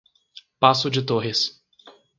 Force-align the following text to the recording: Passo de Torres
Passo 0.59 0.89
de 0.89 1.03
Torres 1.03 1.61